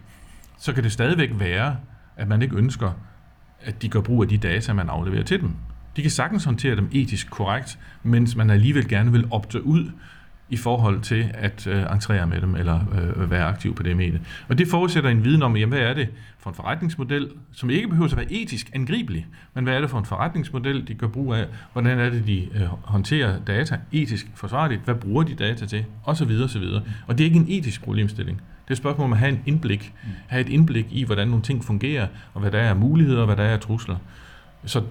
Så 0.62 0.72
kan 0.72 0.84
det 0.84 0.92
stadigvæk 0.92 1.30
være, 1.34 1.76
at 2.16 2.28
man 2.28 2.42
ikke 2.42 2.56
ønsker, 2.56 2.90
at 3.60 3.82
de 3.82 3.88
gør 3.88 4.00
brug 4.00 4.22
af 4.22 4.28
de 4.28 4.38
data, 4.38 4.72
man 4.72 4.88
afleverer 4.88 5.22
til 5.22 5.40
dem. 5.40 5.50
De 5.96 6.02
kan 6.02 6.10
sagtens 6.10 6.44
håndtere 6.44 6.76
dem 6.76 6.88
etisk 6.92 7.30
korrekt, 7.30 7.78
mens 8.02 8.36
man 8.36 8.50
alligevel 8.50 8.88
gerne 8.88 9.12
vil 9.12 9.26
opte 9.30 9.66
ud 9.66 9.90
i 10.50 10.56
forhold 10.56 11.00
til 11.00 11.30
at 11.34 11.66
øh, 11.66 11.82
entrere 11.92 12.26
med 12.26 12.40
dem 12.40 12.54
eller 12.54 12.80
øh, 12.92 13.30
være 13.30 13.44
aktiv 13.44 13.74
på 13.74 13.82
det 13.82 13.96
medie. 13.96 14.20
Og 14.48 14.58
det 14.58 14.68
forudsætter 14.68 15.10
en 15.10 15.24
viden 15.24 15.42
om, 15.42 15.56
jamen, 15.56 15.78
hvad 15.78 15.88
er 15.88 15.94
det 15.94 16.08
for 16.38 16.50
en 16.50 16.56
forretningsmodel, 16.56 17.30
som 17.52 17.70
ikke 17.70 17.88
behøver 17.88 18.10
at 18.10 18.16
være 18.16 18.32
etisk 18.32 18.70
angribelig, 18.74 19.26
men 19.54 19.64
hvad 19.64 19.74
er 19.74 19.80
det 19.80 19.90
for 19.90 19.98
en 19.98 20.04
forretningsmodel, 20.04 20.88
de 20.88 20.94
gør 20.94 21.06
brug 21.08 21.34
af, 21.34 21.46
hvordan 21.72 21.98
er 21.98 22.10
det, 22.10 22.26
de 22.26 22.48
øh, 22.54 22.62
håndterer 22.82 23.38
data 23.46 23.78
etisk 23.92 24.26
forsvarligt, 24.34 24.80
hvad 24.84 24.94
bruger 24.94 25.22
de 25.22 25.34
data 25.34 25.66
til, 25.66 25.84
og 26.02 26.16
så 26.16 26.24
videre, 26.24 26.48
så 26.48 26.58
videre. 26.58 26.82
Og 27.06 27.18
det 27.18 27.24
er 27.24 27.28
ikke 27.28 27.38
en 27.38 27.46
etisk 27.48 27.84
problemstilling. 27.84 28.40
Det 28.64 28.68
er 28.68 28.72
et 28.72 28.78
spørgsmål 28.78 29.04
om 29.04 29.12
at 29.12 29.18
have 29.18 29.32
en 29.32 29.42
indblik, 29.46 29.92
have 30.28 30.40
et 30.40 30.48
indblik 30.48 30.86
i, 30.90 31.04
hvordan 31.04 31.28
nogle 31.28 31.42
ting 31.42 31.64
fungerer, 31.64 32.06
og 32.34 32.40
hvad 32.40 32.50
der 32.50 32.58
er 32.58 32.74
muligheder, 32.74 33.20
og 33.20 33.26
hvad 33.26 33.36
der 33.36 33.42
er 33.42 33.56
trusler. 33.56 33.96
Så 34.64 34.82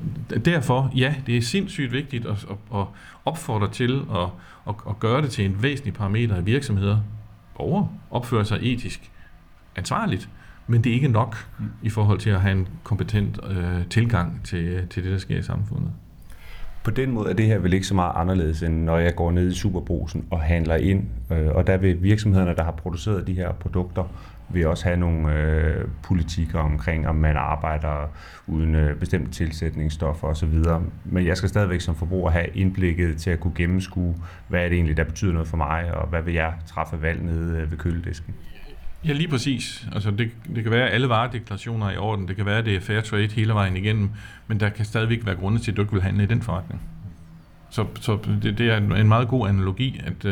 derfor, 0.46 0.92
ja, 0.96 1.16
det 1.26 1.38
er 1.38 1.42
sindssygt 1.42 1.92
vigtigt 1.92 2.26
at, 2.26 2.46
at, 2.50 2.80
at 2.80 2.86
opfordre 3.26 3.72
til 3.72 4.02
at, 4.16 4.30
at, 4.68 4.76
at 4.90 5.00
gøre 5.00 5.22
det 5.22 5.32
til 5.32 5.46
en 5.46 5.64
væsentlig 5.64 5.94
parameter 5.94 6.38
i 6.38 6.44
virksomheder. 6.44 6.98
Borgere 7.58 7.90
opfører 8.12 8.44
sig 8.44 8.60
etisk 8.62 9.12
ansvarligt, 9.76 10.30
men 10.68 10.84
det 10.84 10.90
er 10.90 10.94
ikke 10.94 11.08
nok 11.08 11.48
i 11.82 11.90
forhold 11.90 12.20
til 12.20 12.30
at 12.30 12.42
have 12.42 12.52
en 12.52 12.68
kompetent 12.84 13.40
øh, 13.50 13.86
tilgang 13.90 14.42
til, 14.44 14.88
til 14.88 15.04
det, 15.04 15.12
der 15.12 15.18
sker 15.18 15.38
i 15.38 15.44
samfundet. 15.44 15.92
På 16.84 16.92
den 16.92 17.12
måde 17.12 17.30
er 17.30 17.34
det 17.34 17.46
her 17.46 17.60
vel 17.60 17.74
ikke 17.74 17.88
så 17.88 17.94
meget 17.94 18.12
anderledes, 18.16 18.64
end 18.64 18.84
når 18.84 18.98
jeg 18.98 19.16
går 19.16 19.32
ned 19.32 19.52
i 19.52 19.56
superbrusen 19.56 20.26
og 20.32 20.42
handler 20.42 20.76
ind. 20.76 21.04
Øh, 21.32 21.48
og 21.48 21.68
der 21.68 21.78
vil 21.78 22.04
virksomhederne, 22.04 22.56
der 22.56 22.64
har 22.64 22.72
produceret 22.72 23.28
de 23.28 23.34
her 23.34 23.52
produkter, 23.52 24.04
vil 24.50 24.68
også 24.68 24.86
have 24.86 24.98
nogle 24.98 25.34
øh, 25.34 25.88
politikker 26.04 26.60
omkring, 26.60 27.08
om 27.08 27.16
man 27.16 27.38
arbejder 27.38 28.10
uden 28.48 28.76
øh, 28.76 29.00
bestemte 29.00 29.32
tilsætningsstoffer 29.32 30.28
osv. 30.28 30.54
Men 31.06 31.26
jeg 31.26 31.38
skal 31.38 31.50
stadigvæk 31.50 31.82
som 31.82 31.96
forbruger 31.96 32.32
have 32.32 32.48
indblikket 32.54 33.18
til 33.18 33.30
at 33.30 33.40
kunne 33.40 33.56
gennemskue, 33.56 34.16
hvad 34.48 34.64
er 34.66 34.70
det 34.70 34.76
egentlig, 34.76 34.98
der 34.98 35.04
betyder 35.04 35.34
noget 35.34 35.48
for 35.48 35.58
mig, 35.58 35.94
og 35.94 36.08
hvad 36.08 36.22
vil 36.22 36.34
jeg 36.34 36.54
træffe 36.68 37.02
valg 37.02 37.24
nede 37.24 37.58
øh, 37.58 37.72
ved 37.72 37.78
køledisken. 37.78 38.34
Ja, 39.06 39.14
lige 39.14 39.28
præcis. 39.28 39.88
Altså 39.94 40.12
det, 40.12 40.32
det 40.56 40.64
kan 40.64 40.72
være, 40.72 40.88
at 40.88 40.94
alle 40.94 41.10
varedeklarationer 41.10 41.88
er 41.88 41.92
i 41.92 41.98
orden. 41.98 42.28
Det 42.28 42.36
kan 42.36 42.46
være, 42.46 42.58
at 42.58 42.66
det 42.66 42.76
er 42.76 42.80
fair 42.80 43.02
trade 43.02 43.28
hele 43.28 43.54
vejen 43.54 43.78
igennem. 43.78 44.10
Men 44.48 44.60
der 44.60 44.70
kan 44.70 44.86
stadigvæk 44.86 45.26
være 45.26 45.36
grunde 45.36 45.60
til, 45.60 45.72
at 45.72 45.78
du 45.78 45.82
ikke 45.82 45.94
vil 45.94 46.02
handle 46.02 46.24
i 46.24 46.26
den 46.28 46.42
forretning. 46.42 46.82
Så, 47.70 47.86
så 48.02 48.18
det, 48.44 48.58
det 48.58 48.70
er 48.70 48.78
en 48.78 49.08
meget 49.08 49.28
god 49.28 49.50
analogi, 49.50 50.02
at 50.04 50.26
uh, 50.26 50.32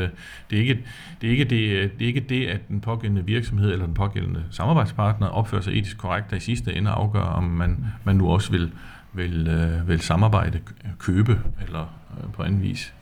det, 0.49 0.57
er 0.57 0.59
ikke, 0.59 0.79
det, 1.21 1.27
er 1.27 1.31
ikke 1.31 1.43
det, 1.43 1.91
det 1.99 2.01
er 2.01 2.07
ikke 2.07 2.19
det, 2.19 2.47
at 2.47 2.67
den 2.67 2.81
pågældende 2.81 3.25
virksomhed 3.25 3.71
eller 3.71 3.85
den 3.85 3.93
pågældende 3.93 4.43
samarbejdspartner 4.51 5.27
opfører 5.27 5.61
sig 5.61 5.77
etisk 5.77 5.97
korrekt, 5.97 6.31
der 6.31 6.37
i 6.37 6.39
sidste 6.39 6.73
ende 6.73 6.91
afgør, 6.91 7.21
om 7.21 7.43
man, 7.43 7.85
man 8.03 8.15
nu 8.15 8.29
også 8.29 8.51
vil, 8.51 8.71
vil, 9.13 9.47
uh, 9.47 9.87
vil 9.87 10.01
samarbejde, 10.01 10.59
købe 10.97 11.39
eller 11.65 11.99
uh, 12.23 12.33
på 12.33 12.43
anden 12.43 12.61
vis. 12.61 12.93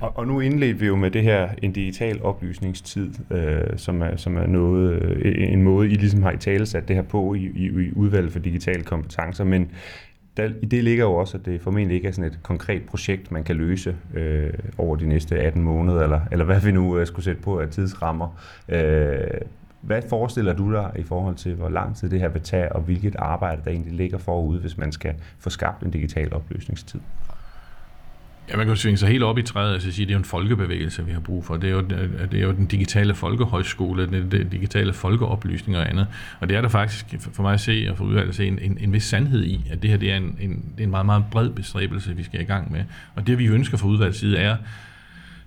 Og, 0.00 0.18
og 0.18 0.26
nu 0.26 0.40
indledte 0.40 0.80
vi 0.80 0.86
jo 0.86 0.96
med 0.96 1.10
det 1.10 1.22
her 1.22 1.48
en 1.62 1.72
digital 1.72 2.22
oplysningstid, 2.22 3.10
øh, 3.30 3.60
som, 3.76 4.02
er, 4.02 4.16
som 4.16 4.36
er 4.36 4.46
noget, 4.46 5.02
øh, 5.02 5.52
en 5.52 5.62
måde, 5.62 5.90
I 5.90 5.94
ligesom 5.94 6.22
har 6.22 6.30
i 6.30 6.36
tale 6.36 6.66
sat 6.66 6.88
det 6.88 6.96
her 6.96 7.02
på 7.02 7.34
i, 7.34 7.38
i, 7.38 7.64
i 7.66 7.92
udvalget 7.92 8.32
for 8.32 8.38
digitale 8.38 8.82
kompetencer, 8.82 9.44
men 9.44 9.70
der, 10.36 10.50
i 10.62 10.66
det 10.66 10.84
ligger 10.84 11.04
jo 11.04 11.14
også, 11.14 11.38
at 11.38 11.46
det 11.46 11.60
formentlig 11.60 11.94
ikke 11.94 12.08
er 12.08 12.12
sådan 12.12 12.30
et 12.30 12.38
konkret 12.42 12.82
projekt, 12.82 13.30
man 13.30 13.44
kan 13.44 13.56
løse 13.56 13.96
øh, 14.14 14.52
over 14.78 14.96
de 14.96 15.08
næste 15.08 15.38
18 15.38 15.62
måneder, 15.62 16.02
eller, 16.02 16.20
eller 16.32 16.44
hvad 16.44 16.60
vi 16.60 16.72
nu 16.72 16.98
øh, 16.98 17.06
skulle 17.06 17.24
sætte 17.24 17.42
på 17.42 17.60
af 17.60 17.68
tidsrammer. 17.68 18.40
Øh, 18.68 19.18
hvad 19.80 20.02
forestiller 20.08 20.52
du 20.52 20.72
dig 20.72 20.92
i 20.98 21.02
forhold 21.02 21.34
til, 21.34 21.54
hvor 21.54 21.68
lang 21.68 21.96
tid 21.96 22.10
det 22.10 22.20
her 22.20 22.28
vil 22.28 22.42
tage, 22.42 22.72
og 22.72 22.80
hvilket 22.80 23.16
arbejde 23.18 23.62
der 23.64 23.70
egentlig 23.70 23.92
ligger 23.92 24.18
forude, 24.18 24.60
hvis 24.60 24.78
man 24.78 24.92
skal 24.92 25.14
få 25.38 25.50
skabt 25.50 25.82
en 25.82 25.90
digital 25.90 26.34
opløsningstid? 26.34 27.00
Ja, 28.48 28.56
man 28.56 28.66
kan 28.66 28.74
jo 28.74 28.80
svinge 28.80 28.96
sig 28.96 29.08
helt 29.08 29.22
op 29.22 29.38
i 29.38 29.42
træet 29.42 29.74
og 29.74 29.82
sige, 29.82 30.02
at 30.02 30.08
det 30.08 30.14
er 30.14 30.18
en 30.18 30.24
folkebevægelse, 30.24 31.06
vi 31.06 31.12
har 31.12 31.20
brug 31.20 31.44
for. 31.44 31.56
Det 31.56 31.68
er 31.68 31.72
jo, 31.72 31.78
øh, 31.80 32.30
det 32.32 32.40
er 32.40 32.44
jo 32.44 32.52
den 32.52 32.66
digitale 32.66 33.14
folkehøjskole, 33.14 34.06
den 34.06 34.30
den 34.30 34.48
digitale 34.48 34.92
folkeoplysning 34.92 35.78
og 35.78 35.88
andet. 35.88 36.06
Og 36.40 36.48
det 36.48 36.56
er 36.56 36.60
der 36.60 36.68
faktisk 36.68 37.06
for 37.18 37.42
mig 37.42 37.54
at 37.54 37.60
se, 37.60 37.86
og 37.90 37.96
for 37.96 38.04
udvalget 38.04 38.28
at 38.28 38.34
se, 38.34 38.46
en, 38.46 38.58
en, 38.58 38.78
en 38.80 38.92
vis 38.92 39.04
sandhed 39.04 39.44
i, 39.44 39.66
at 39.70 39.82
det 39.82 39.90
her 39.90 39.96
det 39.96 40.12
er, 40.12 40.16
en, 40.16 40.36
en, 40.40 40.50
det 40.50 40.80
er 40.80 40.84
en 40.84 40.90
meget, 40.90 41.06
meget 41.06 41.24
bred 41.30 41.50
bestræbelse, 41.50 42.16
vi 42.16 42.22
skal 42.22 42.40
i 42.40 42.44
gang 42.44 42.72
med. 42.72 42.84
Og 43.14 43.26
det, 43.26 43.38
vi 43.38 43.46
ønsker 43.46 43.76
fra 43.76 43.88
udvalgets 43.88 44.18
side, 44.18 44.38
er 44.38 44.56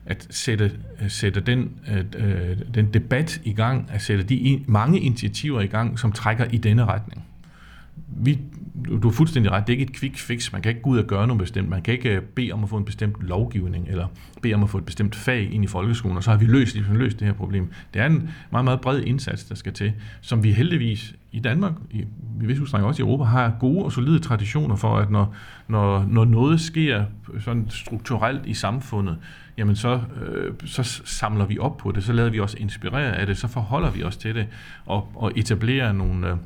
at 0.05 0.27
sætte, 0.29 0.71
øh, 1.01 1.09
sætte 1.09 1.39
den, 1.39 1.71
øh, 1.91 1.97
øh, 2.17 2.57
den 2.73 2.93
debat 2.93 3.41
i 3.43 3.53
gang, 3.53 3.89
at 3.93 4.01
sætte 4.01 4.23
de 4.23 4.63
mange 4.67 4.99
initiativer 4.99 5.61
i 5.61 5.67
gang, 5.67 5.99
som 5.99 6.11
trækker 6.11 6.45
i 6.51 6.57
denne 6.57 6.85
retning 6.85 7.27
vi, 8.07 8.39
du 8.85 9.07
har 9.07 9.13
fuldstændig 9.13 9.51
ret, 9.51 9.67
det 9.67 9.73
er 9.73 9.79
ikke 9.79 9.91
et 9.91 9.99
quick 9.99 10.17
fix. 10.17 10.51
Man 10.51 10.61
kan 10.61 10.69
ikke 10.69 10.81
gå 10.81 10.89
ud 10.89 10.97
og 10.97 11.05
gøre 11.05 11.27
noget 11.27 11.39
bestemt. 11.39 11.69
Man 11.69 11.81
kan 11.81 11.93
ikke 11.93 12.09
øh, 12.09 12.21
bede 12.21 12.51
om 12.51 12.63
at 12.63 12.69
få 12.69 12.77
en 12.77 12.85
bestemt 12.85 13.15
lovgivning, 13.21 13.87
eller 13.87 14.07
bede 14.41 14.53
om 14.53 14.63
at 14.63 14.69
få 14.69 14.77
et 14.77 14.85
bestemt 14.85 15.15
fag 15.15 15.53
ind 15.53 15.63
i 15.63 15.67
folkeskolen, 15.67 16.17
og 16.17 16.23
så 16.23 16.31
har 16.31 16.37
vi 16.37 16.45
løst, 16.45 16.75
vi 16.75 16.97
løst 16.97 17.19
det 17.19 17.27
her 17.27 17.33
problem. 17.33 17.71
Det 17.93 18.01
er 18.01 18.05
en 18.05 18.29
meget, 18.51 18.63
meget 18.65 18.81
bred 18.81 19.01
indsats, 19.01 19.43
der 19.43 19.55
skal 19.55 19.73
til, 19.73 19.93
som 20.21 20.43
vi 20.43 20.51
heldigvis 20.51 21.15
i 21.31 21.39
Danmark, 21.39 21.73
i, 21.91 21.99
i 22.41 22.45
vis 22.45 22.59
udstrækning 22.59 22.87
også 22.87 23.01
i 23.01 23.05
Europa, 23.05 23.23
har 23.23 23.55
gode 23.59 23.85
og 23.85 23.91
solide 23.91 24.19
traditioner 24.19 24.75
for, 24.75 24.97
at 24.97 25.09
når, 25.09 25.35
når, 25.67 26.05
når 26.09 26.25
noget 26.25 26.61
sker 26.61 27.05
sådan 27.39 27.65
strukturelt 27.69 28.45
i 28.45 28.53
samfundet, 28.53 29.17
jamen 29.57 29.75
så, 29.75 30.01
øh, 30.25 30.53
så 30.65 30.83
samler 31.05 31.45
vi 31.45 31.59
op 31.59 31.77
på 31.77 31.91
det, 31.91 32.03
så 32.03 32.13
lader 32.13 32.29
vi 32.29 32.39
os 32.39 32.53
inspirere 32.59 33.15
af 33.15 33.25
det, 33.25 33.37
så 33.37 33.47
forholder 33.47 33.91
vi 33.91 34.03
os 34.03 34.17
til 34.17 34.35
det, 34.35 34.47
og, 34.85 35.11
og 35.15 35.31
etablerer 35.35 35.91
nogle... 35.91 36.27
Øh, 36.27 36.37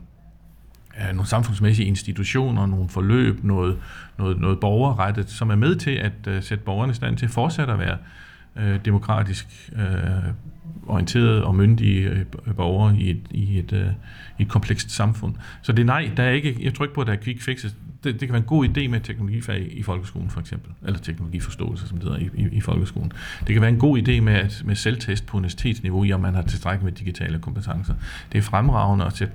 nogle 1.14 1.26
samfundsmæssige 1.26 1.88
institutioner, 1.88 2.66
nogle 2.66 2.90
forløb, 2.90 3.44
noget, 3.44 3.78
noget, 4.18 4.40
noget 4.40 4.60
borgerrettet, 4.60 5.30
som 5.30 5.50
er 5.50 5.56
med 5.56 5.76
til 5.76 5.92
at 5.92 6.28
uh, 6.28 6.44
sætte 6.44 6.64
borgerne 6.64 6.92
i 6.92 6.96
stand 6.96 7.18
til 7.18 7.30
fortsat 7.30 7.70
at 7.70 7.80
være 7.80 7.98
øh, 8.56 8.80
demokratisk 8.86 9.72
øh, 9.76 10.34
orienterede 10.88 11.46
og 11.46 11.56
myndige 11.56 12.10
øh, 12.10 12.26
borgere 12.56 12.98
i 12.98 13.10
et, 13.10 13.22
i, 13.32 13.60
et, 13.60 13.74
øh, 13.74 13.88
i 14.40 14.42
et 14.42 14.50
komplekst 14.50 14.92
samfund. 14.92 15.36
Så 15.62 15.72
det 15.72 15.82
er 15.82 15.86
nej, 15.86 16.12
der 16.18 16.24
er 16.24 16.32
ikke, 16.32 16.58
jeg 16.62 16.74
tror 16.74 16.86
ikke 16.86 16.96
på, 16.96 17.02
at 17.02 17.08
der 17.08 17.14
er 17.14 17.18
quick 17.18 17.42
fixes 17.42 17.76
det, 18.03 18.13
det 18.13 18.20
kan 18.20 18.29
være 18.29 18.41
en 18.41 18.48
god 18.48 18.65
idé 18.65 18.88
med 18.88 19.00
teknologifag 19.00 19.67
i 19.72 19.84
folkeskolen 19.84 20.29
for 20.29 20.39
eksempel, 20.39 20.72
eller 20.86 21.00
teknologiforståelse, 21.00 21.88
som 21.88 21.98
det 21.98 22.08
hedder 22.08 22.20
i, 22.20 22.29
i, 22.34 22.48
i 22.58 22.62
folkeskolen. 22.62 23.12
Det 23.48 23.53
kan 23.53 23.62
være 23.62 23.72
en 23.72 23.79
god 23.79 23.98
idé 23.98 24.22
med, 24.22 24.34
at, 24.34 24.62
med 24.65 24.75
selvtest 24.75 25.25
på 25.25 25.38
universitetsniveau, 25.38 26.03
i 26.03 26.13
om 26.13 26.20
man 26.20 26.36
har 26.36 26.41
tilstrækkeligt 26.41 26.84
med 26.84 27.05
digitale 27.05 27.39
kompetencer. 27.39 27.93
Det 28.31 28.38
er 28.38 28.41
fremragende 28.41 29.05
at 29.05 29.17
sætte, 29.17 29.34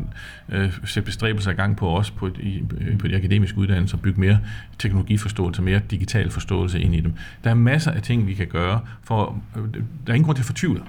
øh, 0.48 0.72
sætte 0.84 1.06
bestræbelser 1.06 1.50
i 1.50 1.54
gang 1.54 1.76
på 1.76 1.98
os 1.98 2.10
på, 2.10 2.26
et, 2.26 2.38
i, 2.38 2.62
på 2.98 3.08
de 3.08 3.16
akademiske 3.16 3.58
uddannelser, 3.58 3.96
bygge 3.96 4.20
mere 4.20 4.38
teknologiforståelse, 4.78 5.62
mere 5.62 5.80
digital 5.90 6.30
forståelse 6.30 6.80
ind 6.80 6.94
i 6.94 7.00
dem. 7.00 7.14
Der 7.44 7.50
er 7.50 7.54
masser 7.54 7.90
af 7.90 8.02
ting, 8.02 8.26
vi 8.26 8.34
kan 8.34 8.46
gøre, 8.46 8.80
for 9.02 9.42
øh, 9.56 9.62
der 9.74 9.80
er 10.06 10.14
ingen 10.14 10.24
grund 10.24 10.36
til 10.36 10.42
at 10.42 10.46
fortvivle. 10.46 10.82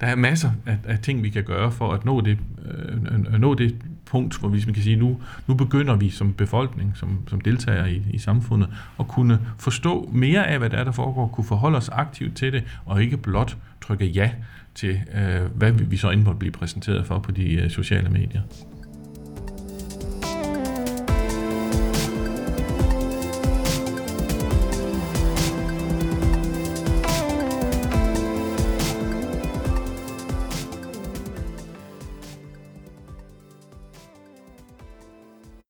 Der 0.00 0.06
er 0.06 0.16
masser 0.16 0.50
af, 0.66 0.78
af 0.84 0.98
ting, 0.98 1.22
vi 1.22 1.30
kan 1.30 1.44
gøre 1.44 1.72
for 1.72 1.92
at 1.92 2.04
nå 2.04 2.20
det, 2.20 2.38
øh, 2.64 3.40
nå 3.40 3.54
det 3.54 3.76
punkt, 4.06 4.38
hvor 4.38 4.48
vi 4.48 4.60
kan 4.60 4.82
sige, 4.82 4.96
nu, 4.96 5.20
nu 5.46 5.54
begynder 5.54 5.96
vi 5.96 6.10
som 6.10 6.32
befolkning, 6.32 6.96
som, 6.96 7.18
som 7.28 7.40
deltagere 7.40 7.92
i, 7.92 8.02
i 8.10 8.18
samfundet, 8.18 8.68
at 9.00 9.08
kunne 9.08 9.38
forstå 9.58 10.10
mere 10.12 10.46
af, 10.46 10.58
hvad 10.58 10.70
der 10.70 10.76
er, 10.76 10.84
der 10.84 10.92
foregår, 10.92 11.28
kunne 11.28 11.44
forholde 11.44 11.76
os 11.76 11.88
aktivt 11.88 12.36
til 12.36 12.52
det, 12.52 12.64
og 12.84 13.02
ikke 13.02 13.16
blot 13.16 13.56
trykke 13.80 14.06
ja 14.06 14.30
til, 14.74 15.00
øh, 15.14 15.50
hvad 15.54 15.72
vi 15.72 15.96
så 15.96 16.10
end 16.10 16.22
måtte 16.22 16.38
blive 16.38 16.52
præsenteret 16.52 17.06
for 17.06 17.18
på 17.18 17.32
de 17.32 17.52
øh, 17.52 17.70
sociale 17.70 18.08
medier. 18.08 18.40